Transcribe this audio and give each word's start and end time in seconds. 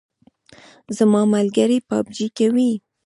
زما 0.97 1.21
ملګری 1.33 1.79
پابجي 1.87 2.27
کوي 2.37 2.71